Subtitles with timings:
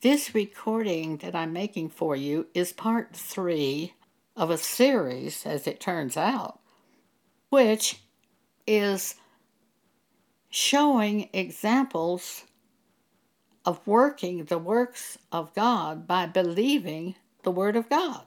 [0.00, 3.94] This recording that I'm making for you is part three
[4.36, 6.60] of a series, as it turns out,
[7.48, 8.00] which
[8.64, 9.16] is
[10.50, 12.44] showing examples
[13.64, 18.22] of working the works of God by believing the Word of God.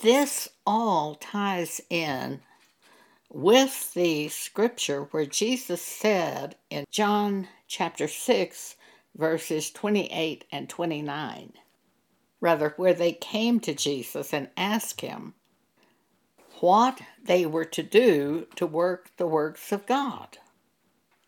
[0.00, 2.40] This all ties in
[3.28, 8.76] with the scripture where Jesus said in John chapter 6,
[9.16, 11.52] verses 28 and 29,
[12.40, 15.34] rather, where they came to Jesus and asked him
[16.60, 20.38] what they were to do to work the works of God.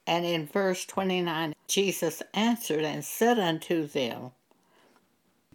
[0.07, 4.33] And in verse 29, Jesus answered and said unto them,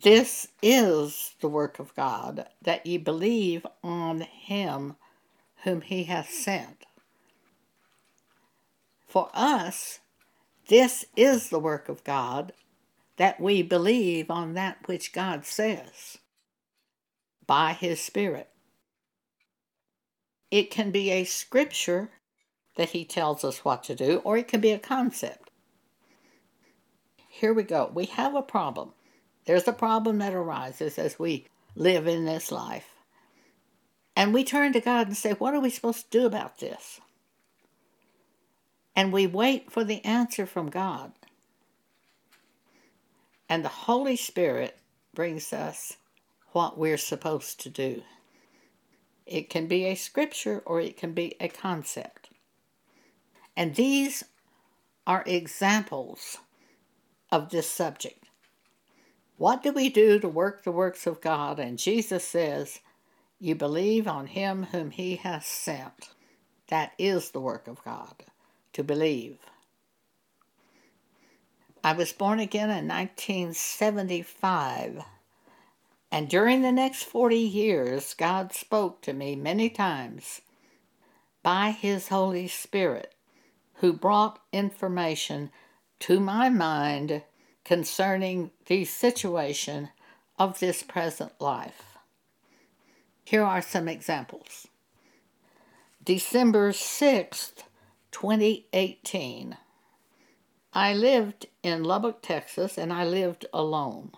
[0.02, 4.96] This is the work of God, that ye believe on him
[5.64, 6.86] whom he hath sent.
[9.08, 10.00] For us,
[10.68, 12.54] this is the work of God,
[13.18, 16.18] that we believe on that which God says
[17.48, 18.50] by his Spirit.
[20.52, 22.10] It can be a scripture
[22.76, 25.50] that he tells us what to do, or it can be a concept.
[27.30, 27.92] Here we go.
[27.94, 28.94] We have a problem.
[29.46, 32.96] There's a problem that arises as we live in this life.
[34.16, 37.02] And we turn to God and say, What are we supposed to do about this?
[38.96, 41.12] And we wait for the answer from God.
[43.50, 44.78] And the Holy Spirit
[45.14, 45.98] brings us
[46.52, 48.04] what we're supposed to do.
[49.26, 52.30] It can be a scripture or it can be a concept.
[53.58, 54.24] And these
[55.08, 56.38] are examples
[57.32, 58.26] of this subject.
[59.38, 61.60] What do we do to work the works of God?
[61.60, 62.80] And Jesus says,
[63.40, 66.10] You believe on him whom he has sent.
[66.70, 68.24] That is the work of God,
[68.76, 69.38] to believe.
[71.84, 75.04] I was born again in 1975.
[76.12, 80.42] And during the next 40 years, God spoke to me many times
[81.44, 83.14] by His Holy Spirit
[83.76, 85.52] who brought information
[86.00, 87.22] to my mind
[87.64, 89.90] concerning the situation
[90.38, 91.98] of this present life.
[93.24, 94.68] Here are some examples.
[96.04, 97.64] December 6th,
[98.16, 99.58] 2018.
[100.72, 104.14] I lived in Lubbock, Texas, and I lived alone.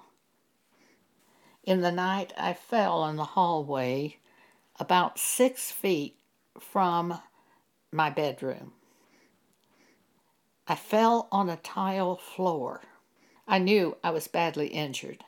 [1.64, 4.18] In the night, I fell in the hallway
[4.80, 6.16] about six feet
[6.60, 7.20] from
[7.92, 8.74] my bedroom.
[10.68, 12.84] I fell on a tile floor.
[13.48, 15.24] I knew I was badly injured.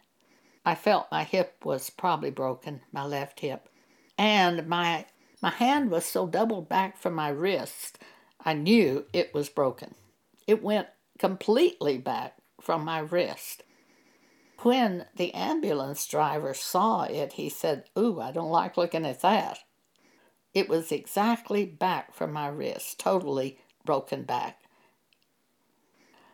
[0.63, 3.68] I felt my hip was probably broken, my left hip,
[4.16, 5.07] and my
[5.41, 7.97] my hand was so doubled back from my wrist,
[8.44, 9.95] I knew it was broken.
[10.47, 13.63] It went completely back from my wrist.
[14.59, 19.59] When the ambulance driver saw it, he said, Ooh, I don't like looking at that.
[20.53, 24.61] It was exactly back from my wrist, totally broken back.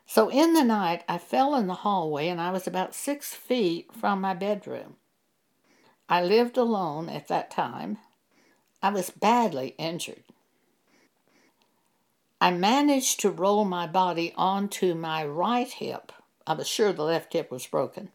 [0.05, 3.91] So in the night, I fell in the hallway and I was about six feet
[3.91, 4.95] from my bedroom.
[6.07, 7.97] I lived alone at that time.
[8.81, 10.25] I was badly injured.
[12.45, 16.11] I managed to roll my body onto my right hip.
[16.45, 18.11] I was sure the left hip was broken.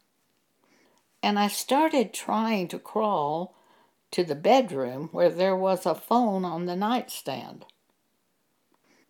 [1.20, 3.56] And I started trying to crawl
[4.12, 7.64] to the bedroom where there was a phone on the nightstand.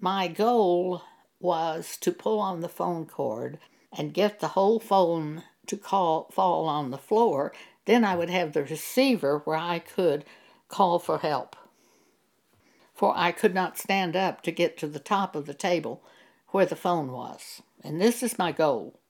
[0.00, 1.03] My goal
[1.38, 3.59] was to pull on the phone cord
[3.92, 7.53] and get the whole phone to call, fall on the floor.
[7.84, 10.25] Then I would have the receiver where I could
[10.69, 11.56] call for help.
[13.00, 16.03] For I could not stand up to get to the top of the table
[16.49, 17.62] where the phone was.
[17.83, 19.00] And this is my goal.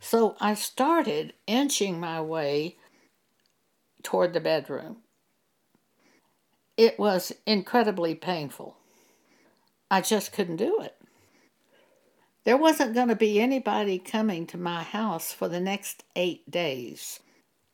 [0.00, 2.78] So I started inching my way
[4.02, 5.02] toward the bedroom.
[6.78, 8.78] It was incredibly painful.
[9.90, 10.96] I just couldn't do it.
[12.44, 17.20] There wasn't going to be anybody coming to my house for the next eight days.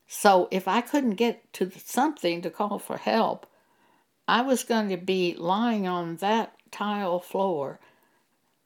[0.08, 3.46] So if I couldn't get to something to call for help,
[4.28, 7.78] I was going to be lying on that tile floor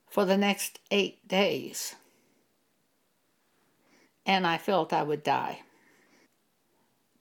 [0.08, 1.94] for the next eight days.
[4.24, 5.60] And I felt I would die.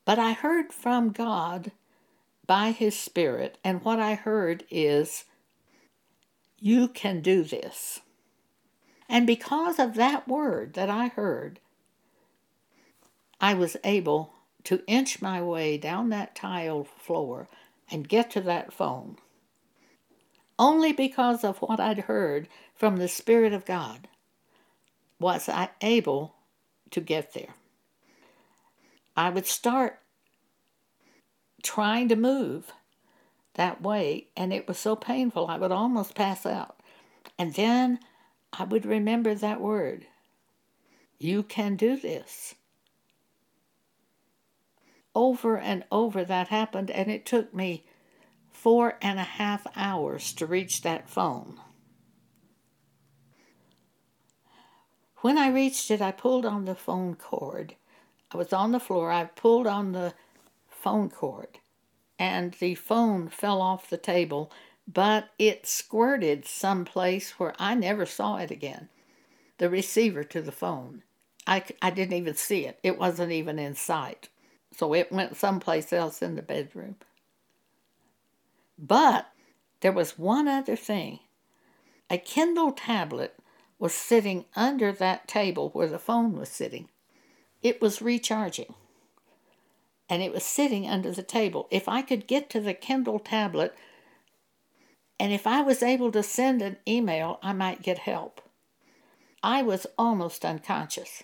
[0.05, 1.71] But I heard from God
[2.47, 5.25] by His Spirit, and what I heard is,
[6.57, 7.99] You can do this.
[9.07, 11.59] And because of that word that I heard,
[13.41, 14.33] I was able
[14.63, 17.47] to inch my way down that tile floor
[17.91, 19.17] and get to that phone.
[20.57, 24.07] Only because of what I'd heard from the Spirit of God
[25.19, 26.35] was I able
[26.91, 27.55] to get there.
[29.15, 29.99] I would start
[31.63, 32.71] trying to move
[33.55, 36.79] that way, and it was so painful I would almost pass out.
[37.37, 37.99] And then
[38.53, 40.07] I would remember that word
[41.19, 42.55] You can do this.
[45.19, 47.83] Over and over that happened, and it took me
[48.53, 51.59] four and a half hours to reach that phone.
[55.17, 57.75] When I reached it, I pulled on the phone cord.
[58.31, 59.11] I was on the floor.
[59.11, 60.13] I pulled on the
[60.69, 61.59] phone cord,
[62.17, 64.49] and the phone fell off the table,
[64.87, 68.87] but it squirted someplace where I never saw it again.
[69.57, 71.03] The receiver to the phone.
[71.45, 74.29] I, I didn't even see it, it wasn't even in sight.
[74.79, 76.95] So it went someplace else in the bedroom.
[78.77, 79.29] But
[79.81, 81.19] there was one other thing
[82.09, 83.35] a Kindle tablet
[83.77, 86.87] was sitting under that table where the phone was sitting.
[87.61, 88.73] It was recharging.
[90.07, 91.67] And it was sitting under the table.
[91.69, 93.75] If I could get to the Kindle tablet,
[95.19, 98.39] and if I was able to send an email, I might get help.
[99.43, 101.23] I was almost unconscious.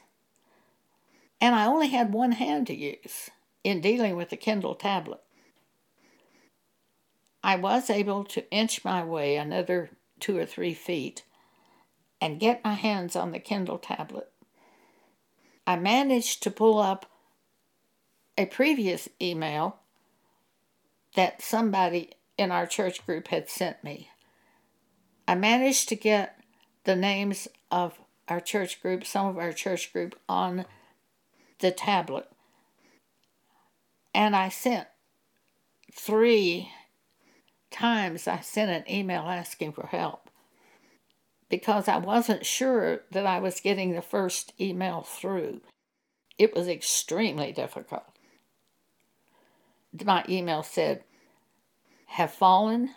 [1.40, 3.30] And I only had one hand to use
[3.66, 5.22] in dealing with the Kindle tablet.
[7.44, 9.90] I was able to inch my way another
[10.20, 11.24] two or three feet
[12.22, 14.32] and get my hands on the Kindle tablet.
[15.66, 17.08] I managed to pull up
[18.38, 19.78] a previous email
[21.16, 24.12] that somebody in our church group had sent me.
[25.28, 26.40] I managed to get
[26.84, 27.98] the names of
[28.28, 30.66] our church group, some of our church group, on
[31.60, 32.28] the tablet.
[34.16, 34.88] And I sent
[35.92, 36.72] three
[37.70, 40.30] times I sent an email asking for help
[41.50, 45.60] because I wasn't sure that I was getting the first email through.
[46.38, 48.06] It was extremely difficult.
[50.06, 51.04] My email said,
[52.06, 52.92] Have fallen,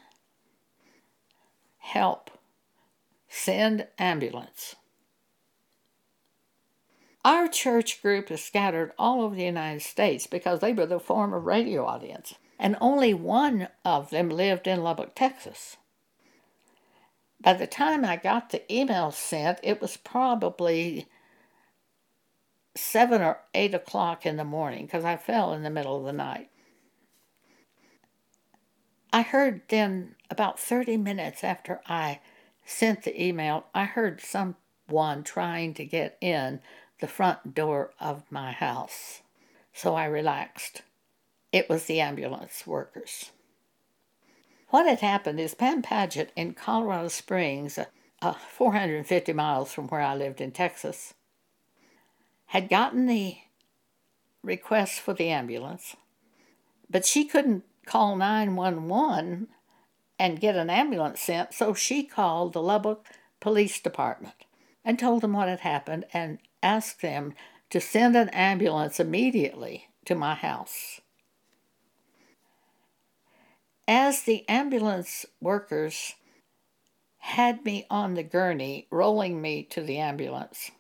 [1.79, 2.31] help,
[3.29, 4.77] send ambulance.
[7.25, 11.39] Our church group is scattered all over the United States because they were the former
[11.39, 15.77] radio audience, and only one of them lived in Lubbock, Texas.
[17.41, 21.09] By the time I got the email sent, it was probably
[22.77, 26.13] seven or eight o'clock in the morning because I fell in the middle of the
[26.13, 26.51] night.
[29.13, 32.21] I heard then, about 30 minutes after I
[32.65, 36.61] sent the email, I heard someone trying to get in
[37.01, 39.23] the front door of my house.
[39.73, 40.83] So I relaxed.
[41.53, 43.31] It was the ambulance workers.
[44.71, 47.79] What had happened is Pam Paget in Colorado Springs,
[48.21, 51.15] uh, 450 miles from where I lived in Texas,
[52.47, 53.39] had gotten the
[54.43, 55.97] request for the ambulance,
[56.91, 59.49] but she couldn't call 911
[60.19, 63.07] and get an ambulance sent, so she called the Lubbock
[63.41, 64.35] Police Department
[64.85, 67.35] and told them what had happened and asked them
[67.71, 71.01] to send an ambulance immediately to my house.
[73.87, 76.15] As the ambulance workers
[77.19, 80.71] had me on the gurney, rolling me to the ambulance,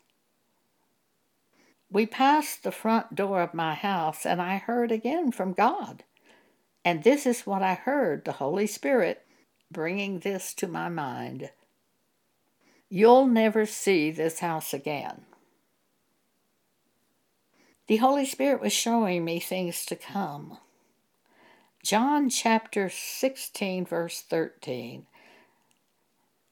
[1.91, 6.05] we passed the front door of my house, and I heard again from God.
[6.85, 9.27] And this is what I heard the Holy Spirit
[9.71, 11.51] bringing this to my mind.
[12.91, 15.23] You'll never see this house again.
[17.89, 20.59] The Holy Spirit was showing me things to come.
[21.83, 25.07] John chapter 16, verse 13.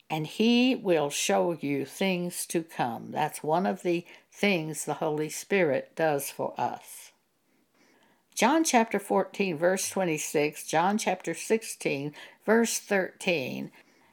[0.08, 3.10] And he will show you things to come.
[3.10, 7.12] That's one of the things the Holy Spirit does for us.
[8.34, 12.14] John chapter 14, verse 26, John chapter 16,
[12.46, 13.70] verse 13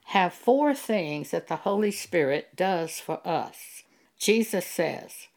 [0.07, 3.83] have four things that the Holy Spirit does for us.
[4.17, 5.27] Jesus says,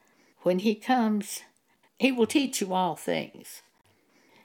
[0.43, 1.43] When he comes,
[1.99, 3.63] he will teach you all things.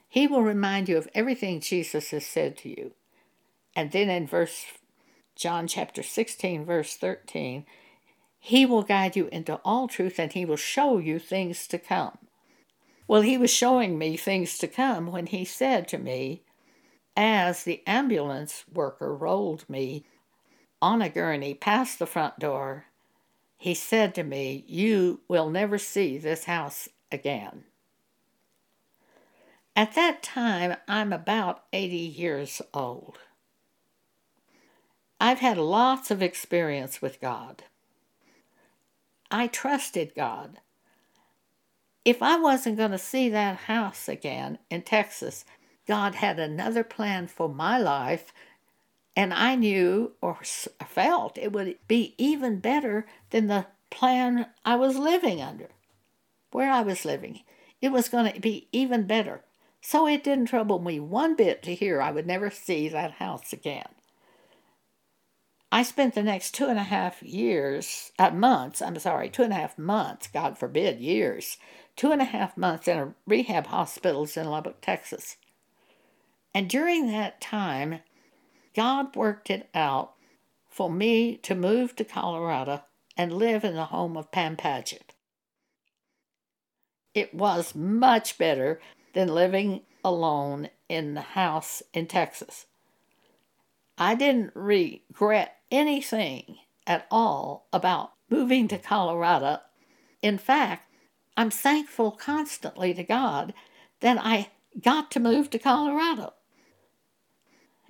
[0.08, 2.94] He will remind you of everything Jesus has said to you.
[3.76, 4.66] And then in verse
[5.36, 7.66] John chapter 16 verse 13,
[8.40, 12.18] he will guide you into all truth and he will show you things to come.
[13.08, 16.44] Well, he was showing me things to come when he said to me,
[17.16, 20.06] as the ambulance worker rolled me
[20.82, 22.86] on a gurney past the front door,
[23.58, 27.66] he said to me, You will never see this house again.
[29.76, 33.20] At that time, I'm about 80 years old.
[35.20, 37.64] I've had lots of experience with God.
[39.32, 40.60] I trusted God.
[42.06, 45.46] if I wasn't going to see that house again in Texas,
[45.88, 48.34] God had another plan for my life.
[49.16, 54.98] And I knew or felt it would be even better than the plan I was
[54.98, 55.70] living under,
[56.52, 57.42] where I was living.
[57.82, 59.44] It was going to be even better.
[59.82, 63.52] So it didn't trouble me one bit to hear I would never see that house
[63.52, 63.88] again.
[65.72, 69.54] I spent the next two and a half years, uh, months, I'm sorry, two and
[69.54, 71.58] a half months, God forbid, years,
[71.96, 75.38] two and a half months in a rehab hospitals in Lubbock, Texas.
[76.54, 78.02] And during that time,
[78.76, 80.14] God worked it out
[80.70, 82.84] for me to move to Colorado
[83.16, 85.11] and live in the home of Pam Paget.
[87.14, 88.82] It was much better
[89.14, 92.66] than living alone in the house in Texas.
[93.98, 99.60] I didn't regret anything at all about moving to Colorado.
[100.22, 100.92] In fact,
[101.38, 103.54] I'm thankful constantly to God
[104.00, 104.50] that I
[104.82, 106.34] got to move to Colorado.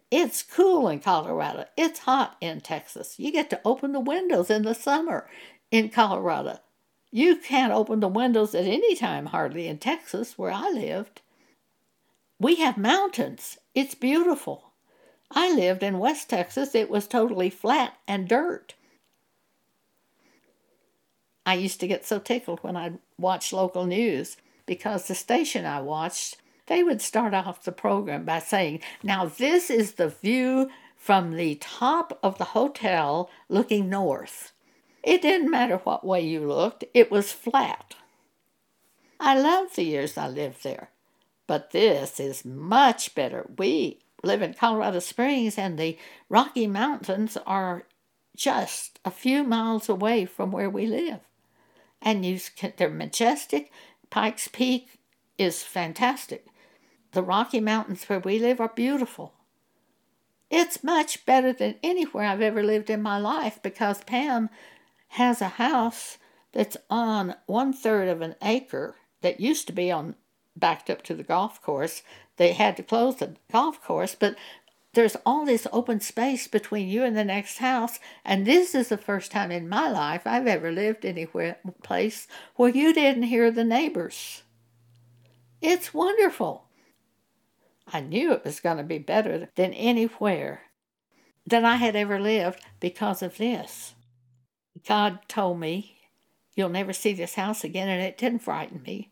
[0.10, 1.66] It's cool in Colorado.
[1.78, 3.16] It's hot in Texas.
[3.18, 5.30] You get to open the windows in the summer
[5.72, 6.60] in Colorado.
[7.12, 11.22] You can't open the windows at any time, hardly in Texas, where I lived.
[12.40, 13.58] We have mountains.
[13.76, 14.72] It's beautiful.
[15.30, 16.74] I lived in West Texas.
[16.74, 18.76] It was totally flat and dirt.
[21.46, 25.82] I used to get so tickled when I'd watch local news because the station I
[25.82, 26.38] watched
[26.68, 31.56] they would start off the program by saying, Now, this is the view from the
[31.56, 34.54] top of the hotel looking north.
[35.04, 37.96] It didn't matter what way you looked, it was flat.
[39.20, 40.90] I loved the years I lived there,
[41.48, 43.46] but this is much better.
[43.58, 45.98] We live in Colorado Springs, and the
[46.30, 47.84] Rocky Mountains are
[48.36, 51.20] just a few miles away from where we live.
[52.02, 53.72] And you can, they're majestic.
[54.10, 55.00] Pikes Peak
[55.38, 56.48] is fantastic.
[57.12, 59.34] The Rocky Mountains where we live are beautiful.
[60.50, 64.50] It's much better than anywhere I've ever lived in my life because Pam
[65.12, 66.18] has a house
[66.54, 70.16] that's on one third of an acre that used to be on
[70.56, 72.02] backed up to the golf course.
[72.38, 74.36] They had to close the golf course, but
[74.94, 78.98] there's all this open space between you and the next house, and this is the
[78.98, 83.64] first time in my life I've ever lived anywhere place where you didn't hear the
[83.64, 84.44] neighbors.
[85.62, 86.66] It's wonderful.
[87.94, 90.64] I knew it was going to be better than anywhere
[91.46, 93.94] that I had ever lived because of this.
[94.88, 95.98] God told me,
[96.56, 99.10] You'll never see this house again, and it didn't frighten me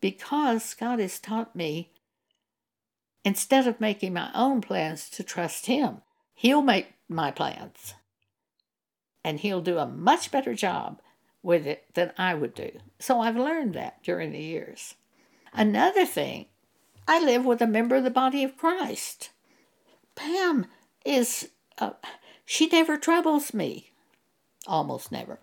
[0.00, 1.90] because God has taught me
[3.24, 6.02] instead of making my own plans to trust Him,
[6.34, 7.94] He'll make my plans.
[9.24, 11.00] And He'll do a much better job
[11.42, 12.70] with it than I would do.
[12.98, 14.96] So I've learned that during the years.
[15.54, 16.46] Another thing
[17.06, 19.30] I live with a member of the body of Christ.
[20.14, 20.66] Pam
[21.04, 21.92] is, uh,
[22.44, 23.91] she never troubles me.
[24.66, 25.38] Almost never.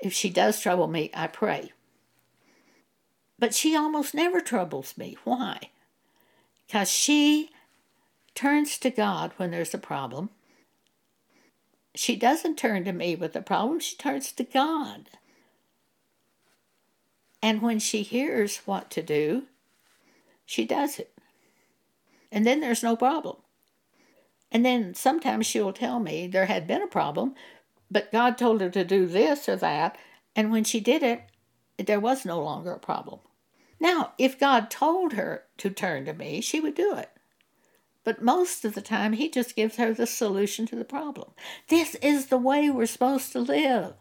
[0.00, 1.72] If she does trouble me, I pray.
[3.38, 5.16] But she almost never troubles me.
[5.24, 5.70] Why?
[6.66, 7.50] Because she
[8.34, 10.30] turns to God when there's a problem.
[11.94, 15.10] She doesn't turn to me with a problem, she turns to God.
[17.42, 19.44] And when she hears what to do,
[20.44, 21.12] she does it.
[22.30, 23.36] And then there's no problem.
[24.50, 27.34] And then sometimes she'll tell me there had been a problem,
[27.90, 29.96] but God told her to do this or that.
[30.36, 31.22] And when she did it,
[31.78, 33.20] there was no longer a problem.
[33.80, 37.10] Now, if God told her to turn to me, she would do it.
[38.04, 41.32] But most of the time, He just gives her the solution to the problem.
[41.68, 43.94] This is the way we're supposed to live.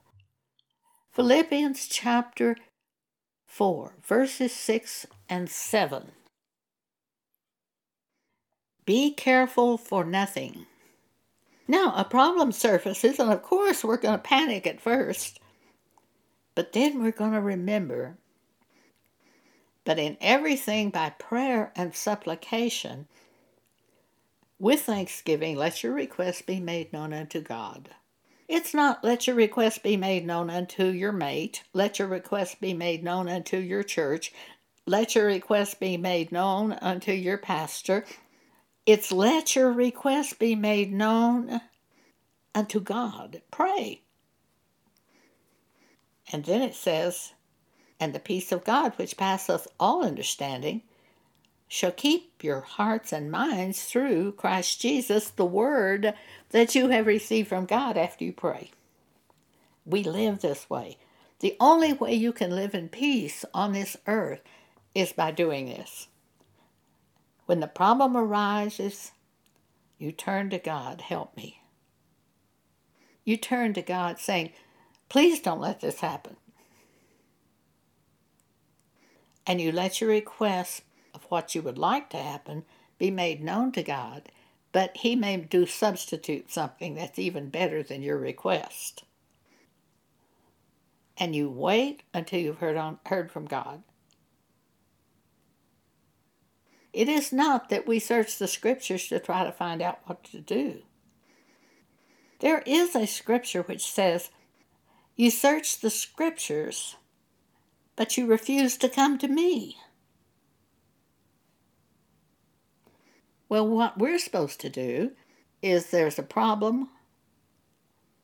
[1.11, 2.55] Philippians chapter
[3.45, 6.11] 4, verses 6 and 7.
[8.85, 10.67] Be careful for nothing.
[11.67, 15.39] Now, a problem surfaces, and of course, we're going to panic at first.
[16.55, 18.17] But then we're going to remember.
[19.83, 23.07] But in everything by prayer and supplication,
[24.59, 27.89] with thanksgiving, let your requests be made known unto God.
[28.47, 32.73] It's not let your request be made known unto your mate, let your request be
[32.73, 34.31] made known unto your church,
[34.85, 38.05] let your request be made known unto your pastor,
[38.87, 41.59] it's let your request be made known
[42.55, 43.41] unto God.
[43.51, 44.01] Pray.
[46.31, 47.33] And then it says,
[47.99, 50.83] And the peace of God, which passeth all understanding,
[51.67, 56.13] shall keep your hearts and minds through Christ Jesus, the word
[56.51, 58.71] that you have received from God after you pray.
[59.85, 60.97] We live this way.
[61.41, 64.39] The only way you can live in peace on this earth
[64.95, 66.07] is by doing this.
[67.47, 69.13] When the problem arises,
[69.97, 71.61] you turn to God, help me.
[73.23, 74.51] You turn to God saying,
[75.07, 76.35] please don't let this happen.
[79.47, 80.81] And you let your request
[81.13, 82.65] of what you would like to happen
[82.97, 84.29] be made known to God,
[84.73, 89.05] but He may do substitute something that's even better than your request.
[91.17, 93.83] And you wait until you've heard, on, heard from God.
[96.97, 100.41] It is not that we search the scriptures to try to find out what to
[100.41, 100.81] do.
[102.39, 104.31] There is a scripture which says,
[105.15, 106.95] You search the scriptures,
[107.95, 109.77] but you refuse to come to me.
[113.47, 115.11] Well, what we're supposed to do
[115.61, 116.89] is there's a problem,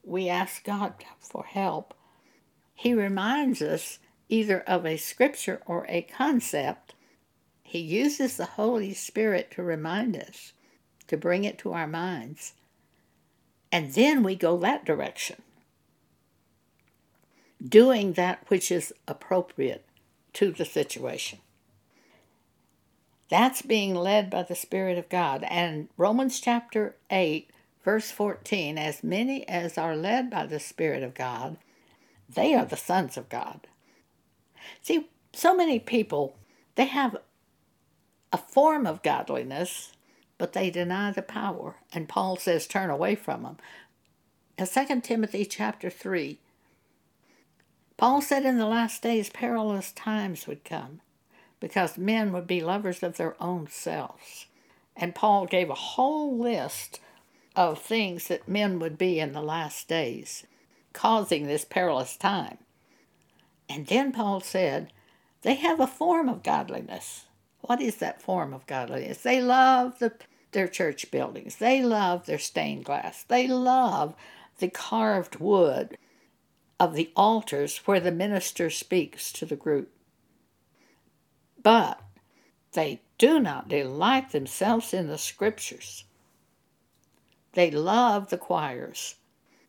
[0.03, 1.93] we ask God for help.
[2.73, 3.99] He reminds us
[4.29, 6.95] either of a scripture or a concept
[7.73, 10.53] he uses the Holy Spirit to remind us,
[11.07, 12.53] to bring it to our minds.
[13.71, 15.41] And then we go that direction,
[17.67, 19.83] doing that which is appropriate
[20.33, 21.39] to the situation.
[23.27, 25.43] That's being led by the Spirit of God.
[25.49, 27.49] And Romans chapter 8,
[27.83, 31.57] verse 14 as many as are led by the Spirit of God,
[32.29, 33.61] they are the sons of God.
[34.83, 36.37] See, so many people,
[36.75, 37.17] they have
[38.33, 39.93] a form of godliness,
[40.37, 41.77] but they deny the power.
[41.93, 43.57] And Paul says, turn away from them.
[44.57, 46.39] Now, 2 Timothy chapter 3,
[47.95, 50.99] Paul said in the last days perilous times would come
[51.59, 54.47] because men would be lovers of their own selves.
[54.97, 56.99] And Paul gave a whole list
[57.55, 60.45] of things that men would be in the last days,
[60.91, 62.57] causing this perilous time.
[63.69, 64.91] And then Paul said,
[65.43, 67.25] they have a form of godliness,
[67.65, 69.19] what is that form of godliness?
[69.19, 70.11] They love the,
[70.51, 71.55] their church buildings.
[71.55, 73.23] They love their stained glass.
[73.23, 74.15] They love
[74.59, 75.97] the carved wood
[76.77, 79.89] of the altars where the minister speaks to the group.
[81.61, 82.01] But
[82.73, 86.03] they do not delight themselves in the scriptures.
[87.53, 89.15] They love the choirs.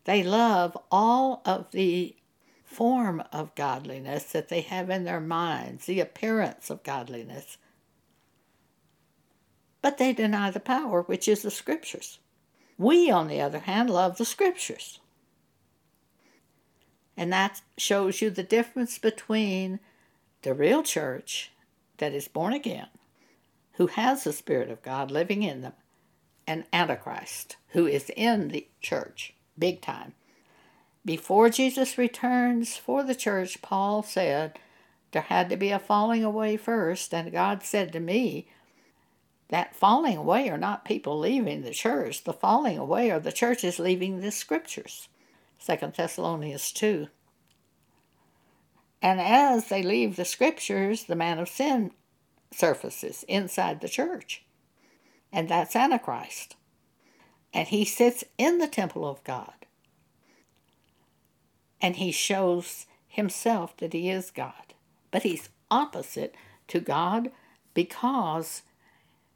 [0.02, 2.16] They love all of the
[2.64, 7.56] form of godliness that they have in their minds, the appearance of godliness
[9.84, 12.18] but they deny the power which is the Scriptures.
[12.78, 14.98] We, on the other hand, love the Scriptures.
[17.18, 19.80] And that shows you the difference between
[20.40, 21.52] the real church
[21.98, 22.86] that is born again,
[23.74, 25.74] who has the Spirit of God living in them,
[26.46, 30.14] and Antichrist, who is in the church, big time.
[31.04, 34.58] Before Jesus returns for the church, Paul said
[35.12, 38.46] there had to be a falling away first, and God said to me,
[39.48, 42.24] that falling away are not people leaving the church.
[42.24, 45.08] The falling away are the churches leaving the scriptures.
[45.64, 47.08] 2 Thessalonians 2.
[49.02, 51.90] And as they leave the scriptures, the man of sin
[52.50, 54.44] surfaces inside the church.
[55.32, 56.56] And that's Antichrist.
[57.52, 59.52] And he sits in the temple of God.
[61.80, 64.74] And he shows himself that he is God.
[65.10, 66.34] But he's opposite
[66.68, 67.30] to God
[67.74, 68.62] because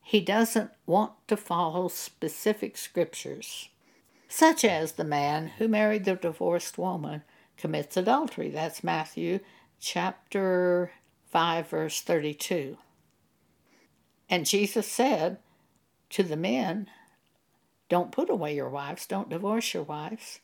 [0.08, 3.68] he doesn't want to follow specific scriptures,
[4.26, 7.22] such as the man who married the divorced woman
[7.58, 8.48] commits adultery.
[8.48, 9.40] That's Matthew
[9.78, 10.92] chapter
[11.30, 12.78] 5, verse 32.
[14.30, 15.40] And Jesus said
[16.08, 16.88] to the men,
[17.90, 20.40] Don't put away your wives, don't divorce your wives.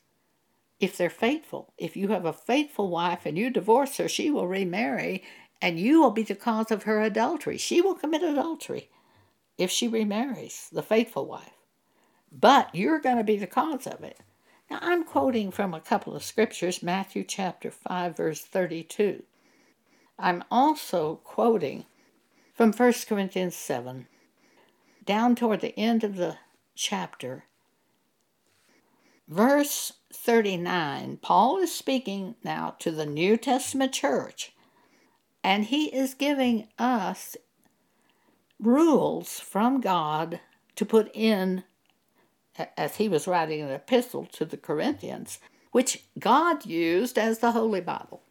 [0.79, 4.47] If they're faithful, if you have a faithful wife and you divorce her, she will
[4.47, 5.25] remarry
[5.63, 7.57] and you will be the cause of her adultery.
[7.57, 8.91] She will commit adultery
[9.59, 11.55] if she remarries, the faithful wife.
[12.33, 14.19] But you're going to be the cause of it.
[14.71, 19.23] Now, I'm quoting from a couple of scriptures, Matthew chapter 5, verse 32.
[20.19, 21.85] I'm also quoting
[22.55, 24.07] from 1 Corinthians 7,
[25.05, 26.39] down toward the end of the
[26.75, 27.45] chapter.
[29.29, 34.53] Verse 39, Paul is speaking now to the New Testament church,
[35.43, 37.37] and he is giving us
[38.67, 40.41] rules from God
[40.77, 41.65] to put in,
[42.77, 45.39] as he was writing an epistle to the Corinthians,
[45.73, 48.23] which God used as the Holy Bible.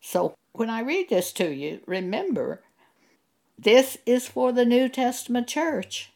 [0.00, 2.62] So when I read this to you, remember
[3.58, 6.10] this is for the New Testament church.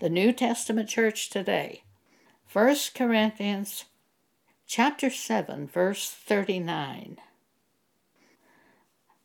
[0.00, 1.82] The New Testament church today.
[2.52, 3.86] 1 Corinthians
[4.66, 7.18] chapter 7, verse 39.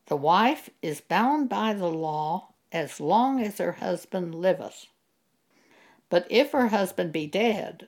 [0.07, 4.87] The wife is bound by the law as long as her husband liveth.
[6.09, 7.87] But if her husband be dead,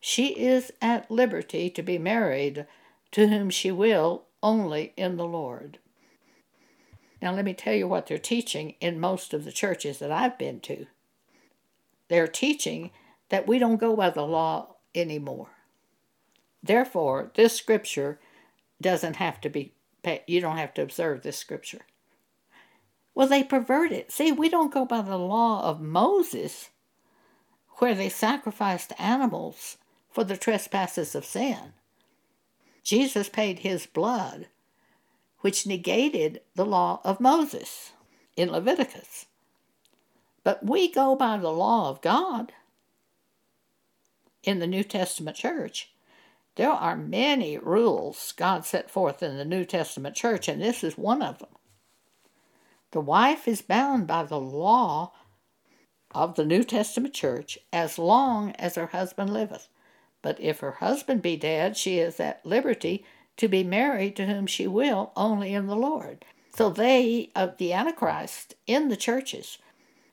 [0.00, 2.66] she is at liberty to be married
[3.12, 5.78] to whom she will only in the Lord.
[7.22, 10.36] Now, let me tell you what they're teaching in most of the churches that I've
[10.36, 10.86] been to.
[12.08, 12.90] They're teaching
[13.30, 15.48] that we don't go by the law anymore.
[16.62, 18.20] Therefore, this scripture
[18.80, 19.72] doesn't have to be,
[20.26, 21.82] you don't have to observe this scripture.
[23.14, 24.12] Well, they pervert it.
[24.12, 26.70] See, we don't go by the law of Moses,
[27.78, 29.78] where they sacrificed animals
[30.10, 31.72] for the trespasses of sin.
[32.82, 34.48] Jesus paid his blood,
[35.40, 37.92] which negated the law of Moses
[38.36, 39.26] in Leviticus.
[40.44, 42.52] But we go by the law of God
[44.42, 45.90] in the New Testament church.
[46.56, 50.98] There are many rules God set forth in the New Testament church, and this is
[50.98, 51.50] one of them.
[52.92, 55.12] The wife is bound by the law
[56.12, 59.68] of the New Testament church as long as her husband liveth.
[60.22, 63.04] But if her husband be dead, she is at liberty
[63.36, 66.24] to be married to whom she will, only in the Lord.
[66.56, 69.58] So they of the Antichrist in the churches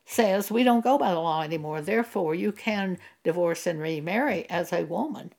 [0.05, 4.73] says we don't go by the law anymore, therefore you can divorce and remarry as
[4.73, 5.31] a woman.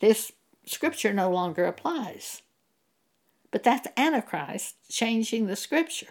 [0.00, 0.32] This
[0.66, 2.42] scripture no longer applies.
[3.50, 6.08] But that's Antichrist changing the scripture.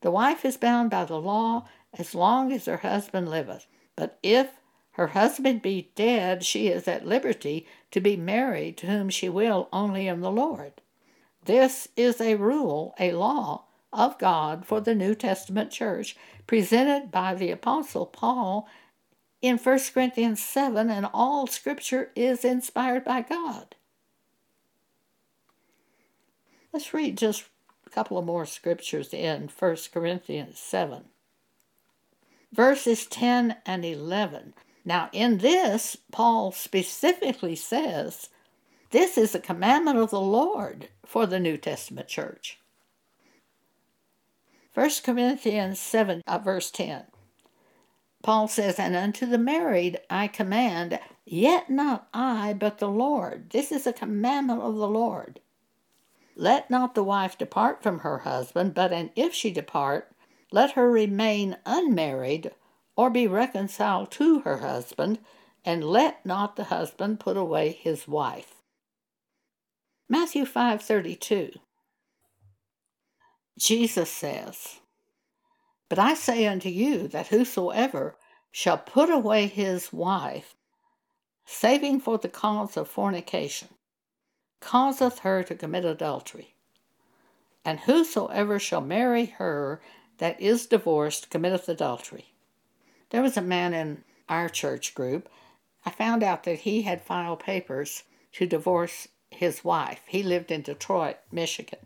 [0.00, 3.66] The wife is bound by the law as long as her husband liveth.
[3.96, 4.60] But if
[4.92, 9.68] her husband be dead, she is at liberty to be married to whom she will
[9.72, 10.80] only in the Lord.
[11.44, 16.16] This is a rule, a law of God for the New Testament church,
[16.46, 18.68] presented by the Apostle Paul
[19.40, 23.76] in 1 Corinthians 7, and all scripture is inspired by God.
[26.72, 27.44] Let's read just
[27.86, 31.04] a couple of more scriptures in 1 Corinthians 7.
[32.52, 34.54] Verses 10 and 11.
[34.84, 38.30] Now, in this, Paul specifically says,
[38.90, 42.58] This is a commandment of the Lord for the New Testament church.
[44.74, 47.04] 1 Corinthians 7, uh, verse 10.
[48.22, 53.50] Paul says, And unto the married I command, yet not I, but the Lord.
[53.50, 55.40] This is a commandment of the Lord.
[56.34, 60.12] Let not the wife depart from her husband, but and if she depart,
[60.52, 62.52] let her remain unmarried,
[62.96, 65.18] or be reconciled to her husband,
[65.64, 68.62] and let not the husband put away his wife.
[70.08, 71.56] Matthew 5:32
[73.58, 74.80] Jesus says,
[75.88, 78.16] But I say unto you that whosoever
[78.50, 80.54] shall put away his wife,
[81.44, 83.68] saving for the cause of fornication,
[84.60, 86.54] causeth her to commit adultery.
[87.64, 89.80] And whosoever shall marry her
[90.18, 92.32] that is divorced committeth adultery.
[93.10, 95.28] There was a man in our church group.
[95.86, 100.02] I found out that he had filed papers to divorce his wife.
[100.06, 101.78] He lived in Detroit, Michigan.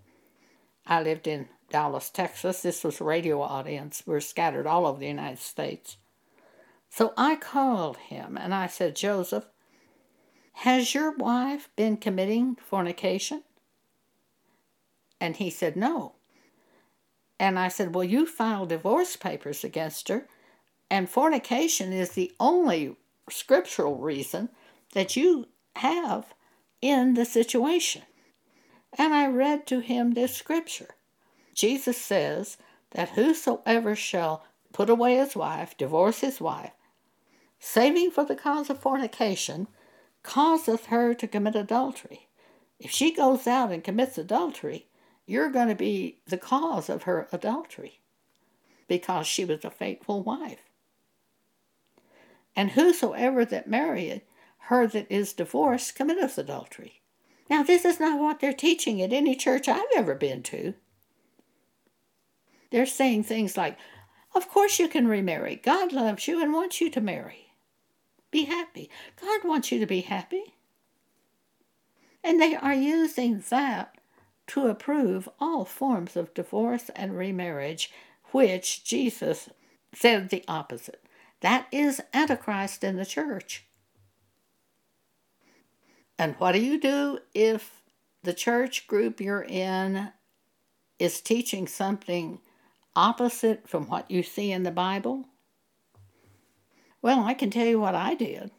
[0.87, 2.63] I lived in Dallas, Texas.
[2.63, 4.03] This was a radio audience.
[4.07, 5.97] We're scattered all over the United States.
[6.91, 9.47] So I called him and I said, Joseph,
[10.53, 13.43] has your wife been committing fornication?
[15.19, 16.17] And he said, No.
[17.41, 20.29] And I said, Well, you filed divorce papers against her,
[20.91, 22.97] and fornication is the only
[23.31, 24.51] scriptural reason
[24.93, 26.35] that you have
[26.83, 28.03] in the situation.
[28.99, 30.97] And I read to him this scripture.
[31.55, 32.57] Jesus says
[32.93, 36.73] that whosoever shall put away his wife, divorce his wife,
[37.59, 39.69] saving for the cause of fornication,
[40.23, 42.29] causeth her to commit adultery.
[42.79, 44.87] If she goes out and commits adultery,
[45.27, 48.01] you're going to be the cause of her adultery
[48.89, 50.61] because she was a faithful wife.
[52.55, 54.23] And whosoever that marrieth
[54.67, 57.01] her that is divorced committeth adultery.
[57.49, 60.75] Now, this is not what they're teaching at any church I've ever been to.
[62.73, 63.79] They're saying things like,
[64.35, 65.61] Of course you can remarry.
[65.63, 67.53] God loves you and wants you to marry.
[68.31, 68.91] Be happy.
[69.21, 70.55] God wants you to be happy.
[72.25, 73.95] And they are using that
[74.49, 77.93] to approve all forms of divorce and remarriage,
[78.31, 79.51] which Jesus
[79.95, 81.05] said the opposite.
[81.41, 83.67] That is Antichrist in the church.
[86.19, 87.83] And what do you do if
[88.23, 90.11] the church group you're in
[90.99, 92.39] is teaching something
[92.95, 95.27] opposite from what you see in the Bible?
[97.01, 98.51] Well, I can tell you what I did.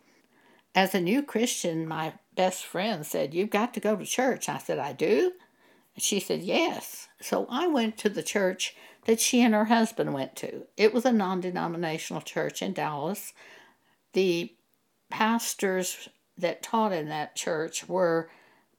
[0.76, 4.50] as a new Christian, my best friend said, You've got to go to church.
[4.50, 5.34] I said, I do?
[5.96, 7.08] And she said, Yes.
[7.22, 10.66] So I went to the church that she and her husband went to.
[10.78, 13.34] It was a non denominational church in Dallas.
[14.14, 14.54] The
[15.10, 18.30] pastors that taught in that church were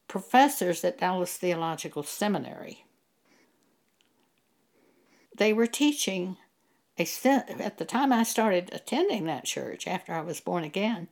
[0.07, 2.84] professors at Dallas Theological Seminary.
[5.37, 6.37] They were teaching
[6.97, 11.09] a at the time I started attending that church after I was born again.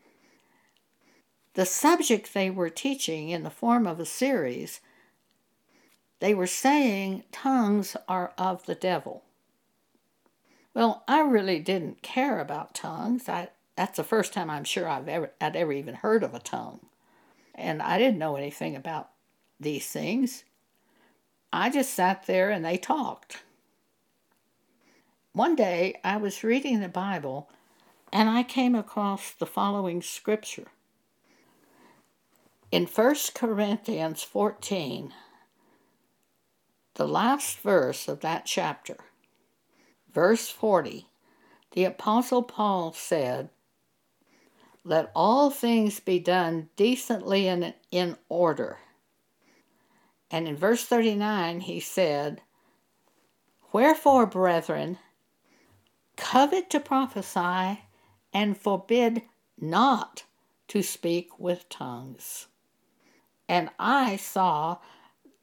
[1.56, 4.80] The subject they were teaching in the form of a series,
[6.20, 9.24] they were saying tongues are of the devil.
[10.74, 13.28] Well, I really didn't care about tongues.
[13.28, 16.40] I that's the first time I'm sure I've ever I'd ever even heard of a
[16.40, 16.80] tongue.
[17.54, 19.10] And I didn't know anything about
[19.60, 20.46] these things.
[21.52, 23.44] I just sat there and they talked.
[25.34, 27.50] One day I was reading the Bible
[28.12, 30.68] and I came across the following scripture.
[32.72, 35.12] In 1 Corinthians 14,
[36.94, 38.98] the last verse of that chapter,
[40.14, 41.08] verse 40,
[41.72, 43.50] the Apostle Paul said,
[44.84, 48.78] let all things be done decently and in order.
[50.30, 52.42] And in verse 39, he said,
[53.72, 55.00] Wherefore, brethren,
[56.24, 57.82] covet to prophesy
[58.34, 59.24] and forbid
[59.60, 60.24] not
[60.70, 62.48] to speak with tongues.
[63.50, 64.78] And I saw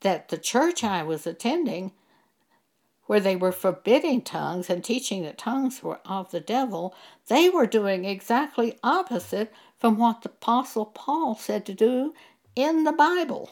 [0.01, 1.93] that the church I was attending
[3.05, 6.95] where they were forbidding tongues and teaching that tongues were of the devil,
[7.29, 12.15] they were doing exactly opposite from what the Apostle Paul said to do
[12.57, 13.51] in the Bible.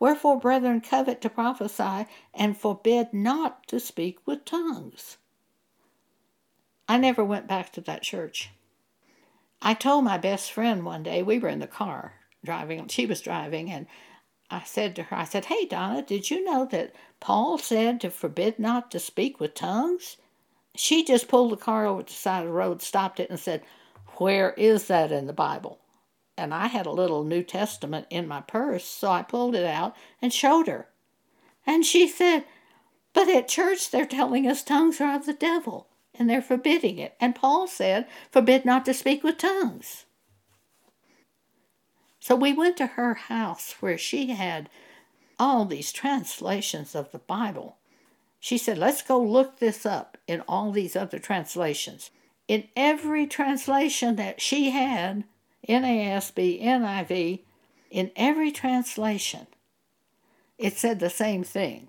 [0.00, 5.18] Wherefore, brethren, covet to prophesy and forbid not to speak with tongues.
[6.88, 8.50] I never went back to that church.
[9.60, 13.20] I told my best friend one day, we were in the car driving, she was
[13.20, 13.86] driving, and
[14.50, 18.10] I said to her, I said, Hey, Donna, did you know that Paul said to
[18.10, 20.16] forbid not to speak with tongues?
[20.74, 23.38] She just pulled the car over to the side of the road, stopped it, and
[23.38, 23.62] said,
[24.16, 25.80] Where is that in the Bible?
[26.38, 29.94] And I had a little New Testament in my purse, so I pulled it out
[30.22, 30.88] and showed her.
[31.66, 32.44] And she said,
[33.12, 37.14] But at church they're telling us tongues are of the devil, and they're forbidding it.
[37.20, 40.04] And Paul said, Forbid not to speak with tongues.
[42.20, 44.68] So we went to her house where she had
[45.38, 47.76] all these translations of the Bible.
[48.40, 52.10] She said, Let's go look this up in all these other translations.
[52.46, 55.24] In every translation that she had,
[55.68, 57.40] NASB, NIV,
[57.90, 59.46] in every translation,
[60.56, 61.88] it said the same thing.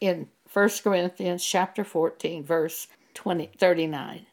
[0.00, 4.26] In 1 Corinthians chapter 14, verse 20, 39.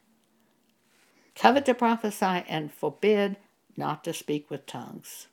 [1.34, 3.36] Covet to prophesy and forbid
[3.76, 5.26] not to speak with tongues.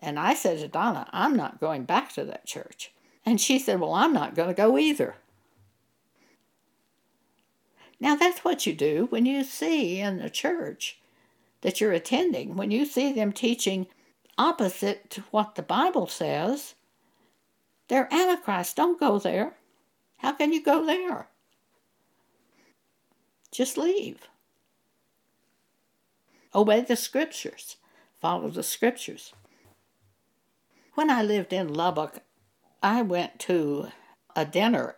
[0.00, 2.92] And I said to Donna, I'm not going back to that church.
[3.24, 5.14] And she said, Well, I'm not going to go either.
[8.00, 10.98] Now, that's what you do when you see in the church
[11.60, 13.86] that you're attending, when you see them teaching
[14.36, 16.74] opposite to what the Bible says,
[17.86, 18.74] they're Antichrist.
[18.74, 19.54] Don't go there.
[20.20, 21.28] How can you go there?
[23.50, 24.28] Just leave.
[26.54, 27.76] Obey the scriptures.
[28.20, 29.32] Follow the scriptures.
[30.94, 32.22] When I lived in Lubbock,
[32.82, 33.88] I went to
[34.36, 34.96] a dinner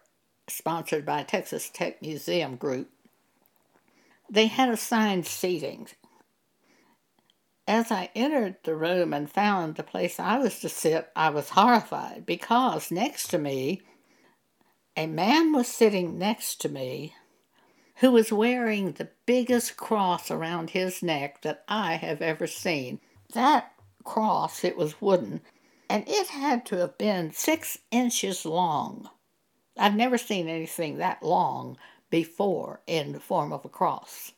[0.48, 2.90] sponsored by Texas Tech Museum Group.
[4.28, 5.88] They had assigned seating.
[7.68, 11.50] As I entered the room and found the place I was to sit, I was
[11.50, 13.82] horrified because next to me,
[14.96, 17.14] a man was sitting next to me
[17.96, 23.00] who was wearing the biggest cross around his neck that I have ever seen.
[23.32, 23.72] That
[24.04, 25.40] cross, it was wooden,
[25.88, 29.08] and it had to have been six inches long.
[29.78, 31.76] I've never seen anything that long
[32.10, 34.32] before in the form of a cross.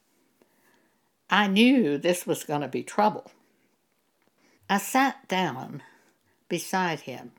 [1.31, 3.31] I knew this was going to be trouble.
[4.69, 5.83] I sat down
[6.49, 7.33] beside him.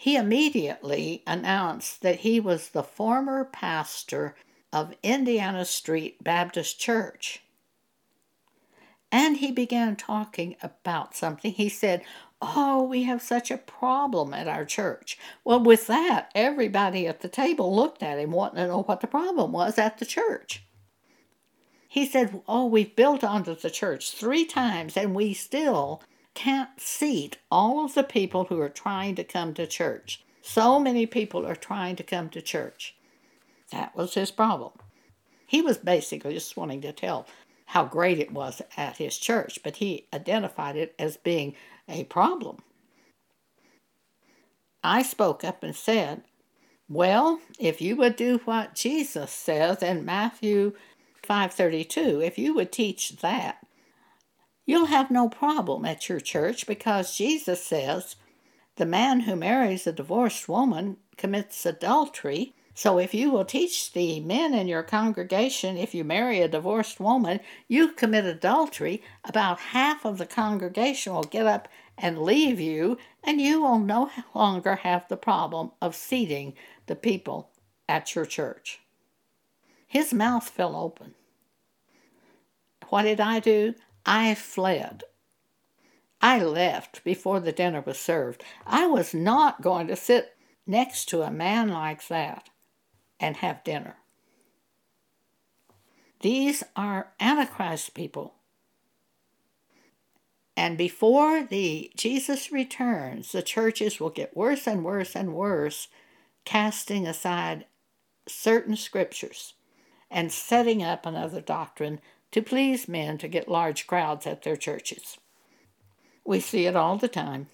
[0.00, 4.36] He immediately announced that he was the former pastor
[4.72, 7.42] of Indiana Street Baptist Church.
[9.10, 11.50] And he began talking about something.
[11.50, 12.02] He said,
[12.40, 15.18] Oh, we have such a problem at our church.
[15.42, 19.08] Well, with that, everybody at the table looked at him, wanting to know what the
[19.08, 20.62] problem was at the church.
[21.88, 26.02] He said, Oh, we've built onto the church three times, and we still
[26.38, 30.24] can't seat all of the people who are trying to come to church.
[30.40, 32.94] So many people are trying to come to church.
[33.72, 34.70] That was his problem.
[35.48, 37.26] He was basically just wanting to tell
[37.66, 41.56] how great it was at his church, but he identified it as being
[41.88, 42.58] a problem.
[44.84, 46.22] I spoke up and said,
[46.88, 50.74] Well, if you would do what Jesus says in Matthew
[51.24, 53.58] 5:32, if you would teach that,
[54.68, 58.16] you'll have no problem at your church because Jesus says
[58.76, 64.20] the man who marries a divorced woman commits adultery so if you will teach the
[64.20, 70.04] men in your congregation, if you marry a divorced woman, you commit adultery, about half
[70.04, 71.66] of the congregation will get up
[71.98, 76.54] and leave you, and you will no longer have the problem of seating
[76.86, 77.50] the people
[77.88, 78.78] at your church.
[79.88, 81.16] His mouth fell open.
[82.90, 83.74] What did I do?
[84.10, 85.04] I fled.
[86.22, 88.42] I left before the dinner was served.
[88.66, 90.34] I was not going to sit
[90.66, 92.48] next to a man like that
[93.20, 93.96] and have dinner.
[96.20, 98.32] These are Antichrist people.
[100.56, 105.88] And before the Jesus returns, the churches will get worse and worse and worse,
[106.46, 107.66] casting aside
[108.26, 109.52] certain scriptures
[110.10, 112.00] and setting up another doctrine
[112.32, 115.18] to please men to get large crowds at their churches.
[116.24, 117.48] We see it all the time,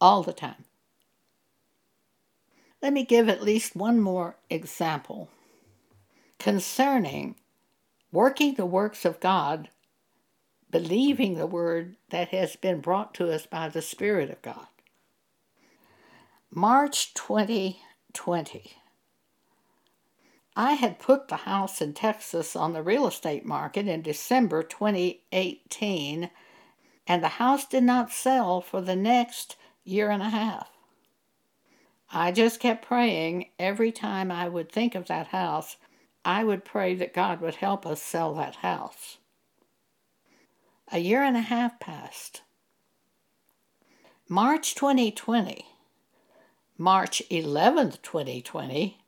[0.00, 0.64] all the time.
[2.82, 5.28] Let me give at least one more example
[6.38, 7.36] concerning
[8.12, 9.68] working the works of God,
[10.70, 14.66] believing the word that has been brought to us by the Spirit of God.
[16.50, 18.79] March 2020.
[20.62, 26.28] I had put the house in Texas on the real estate market in December 2018,
[27.06, 30.68] and the house did not sell for the next year and a half.
[32.12, 35.78] I just kept praying every time I would think of that house.
[36.26, 39.16] I would pray that God would help us sell that house.
[40.92, 42.42] A year and a half passed.
[44.28, 45.64] March 2020,
[46.76, 48.99] March 11th, 2020,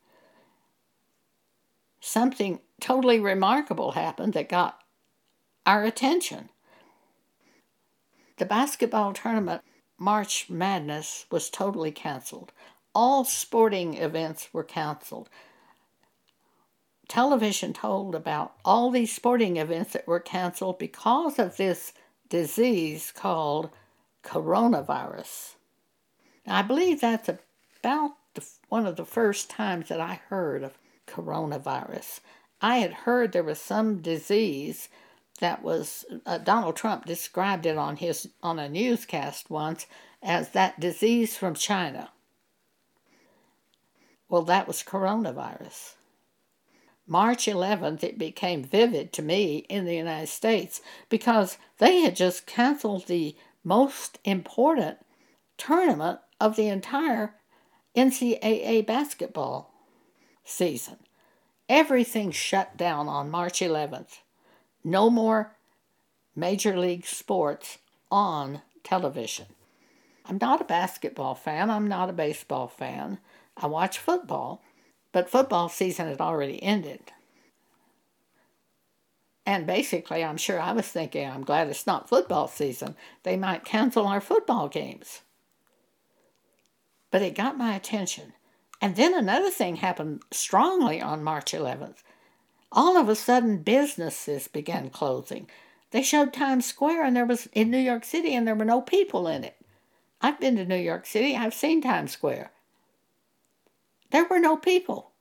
[2.03, 4.79] something totally remarkable happened that got
[5.65, 6.51] our attention.
[8.37, 9.63] The basketball tournament,
[9.99, 12.53] March Madness, was totally canceled
[12.95, 15.29] all sporting events were canceled.
[17.09, 21.93] Television told about all these sporting events that were canceled because of this
[22.29, 23.71] disease called
[24.23, 25.55] coronavirus.
[26.47, 30.79] Now, I believe that's about the, one of the first times that I heard of
[31.13, 32.21] coronavirus.
[32.61, 34.89] I had heard there was some disease
[35.41, 39.87] that was uh, Donald Trump described it on his on a newscast once
[40.23, 42.11] as that disease from China.
[44.29, 45.95] Well, that was coronavirus.
[47.07, 52.47] March 11th, it became vivid to me in the United States because they had just
[52.47, 54.99] canceled the most important
[55.59, 57.35] tournament of the entire
[57.97, 59.72] NCAA basketball
[60.45, 60.97] season.
[61.69, 64.19] Everything shut down on March 11th.
[64.85, 65.53] No more
[66.35, 67.79] major league sports
[68.11, 69.47] on television.
[70.27, 73.19] I'm not a basketball fan, I'm not a baseball fan.
[73.57, 74.63] I watch football,
[75.13, 77.13] but football season had already ended.
[79.45, 82.95] And basically, I'm sure I was thinking, I'm glad it's not football season.
[83.25, 85.23] They might cancel our football games.
[87.11, 88.35] But it got my attention.
[88.83, 92.03] And then another thing happened strongly on March 11th.
[92.73, 95.49] All of a sudden, businesses began closing.
[95.93, 98.81] They showed Times Square, and there was in New York City, and there were no
[98.81, 99.57] people in it.
[100.21, 101.37] I've been to New York City.
[101.37, 102.51] I've seen Times Square.
[104.11, 105.13] There were no people.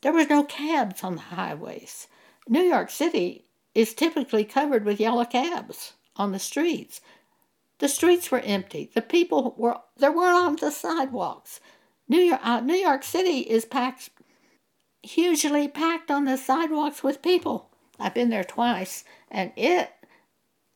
[0.00, 2.08] There was no cabs on the highways.
[2.48, 7.02] New York City is typically covered with yellow cabs on the streets.
[7.80, 8.90] The streets were empty.
[8.94, 11.60] The people were there weren't on the sidewalks.
[12.08, 14.10] New York, uh, New York City is packed,
[15.02, 17.70] hugely packed on the sidewalks with people.
[17.98, 19.90] I've been there twice, and it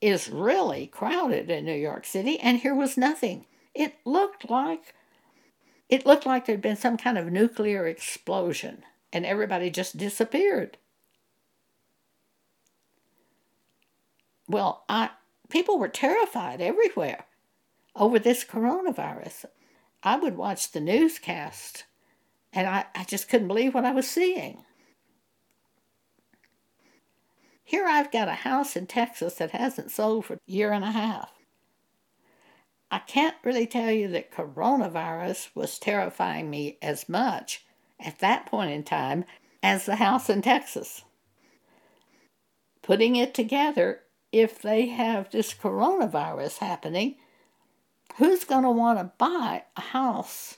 [0.00, 3.46] is really crowded in New York City, and here was nothing.
[3.74, 4.94] It looked like
[5.88, 10.78] it looked like there'd been some kind of nuclear explosion and everybody just disappeared.
[14.48, 15.10] Well, I,
[15.48, 17.24] people were terrified everywhere
[17.94, 19.46] over this coronavirus.
[20.06, 21.84] I would watch the newscast
[22.52, 24.64] and I, I just couldn't believe what I was seeing.
[27.64, 30.92] Here I've got a house in Texas that hasn't sold for a year and a
[30.92, 31.32] half.
[32.90, 37.66] I can't really tell you that coronavirus was terrifying me as much
[37.98, 39.24] at that point in time
[39.62, 41.02] as the house in Texas.
[42.82, 47.16] putting it together if they have this coronavirus happening.
[48.18, 50.56] Who's going to want to buy a house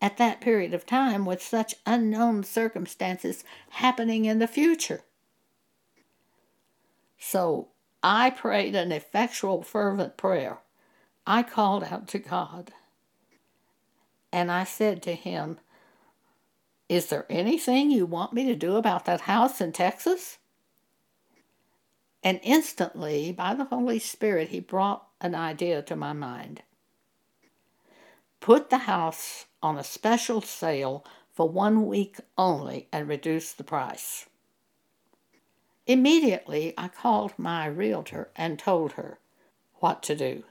[0.00, 5.02] at that period of time with such unknown circumstances happening in the future?
[7.18, 7.68] So
[8.04, 10.58] I prayed an effectual, fervent prayer.
[11.26, 12.72] I called out to God.
[14.32, 15.58] And I said to him,
[16.88, 20.38] Is there anything you want me to do about that house in Texas?
[22.22, 26.62] And instantly, by the Holy Spirit, he brought an idea to my mind.
[28.42, 34.26] Put the house on a special sale for one week only and reduce the price.
[35.86, 39.20] Immediately, I called my realtor and told her
[39.76, 40.42] what to do.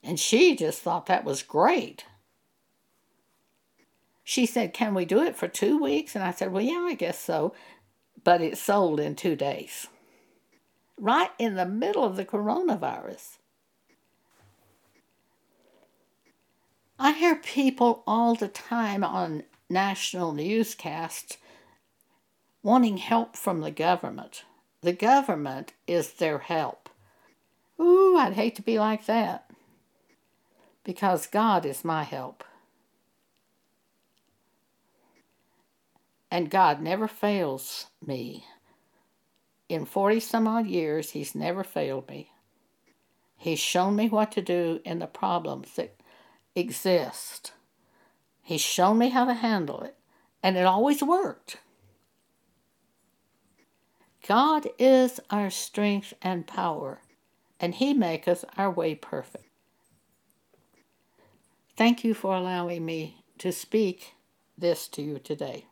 [0.00, 2.04] And she just thought that was great.
[4.22, 6.14] She said, Can we do it for two weeks?
[6.14, 7.52] And I said, Well, yeah, I guess so.
[8.22, 9.88] But it sold in two days.
[10.96, 13.37] Right in the middle of the coronavirus.
[16.98, 21.36] I hear people all the time on national newscasts
[22.62, 24.44] wanting help from the government.
[24.80, 26.88] The government is their help.
[27.80, 29.48] Ooh, I'd hate to be like that.
[30.82, 32.42] Because God is my help.
[36.30, 38.44] And God never fails me.
[39.68, 42.32] In 40 some odd years, He's never failed me.
[43.36, 45.97] He's shown me what to do in the problems that
[46.58, 47.52] exist.
[48.42, 49.96] He's shown me how to handle it,
[50.42, 51.58] and it always worked.
[54.26, 57.00] God is our strength and power,
[57.60, 59.44] and He maketh our way perfect.
[61.76, 64.14] Thank you for allowing me to speak
[64.58, 65.67] this to you today.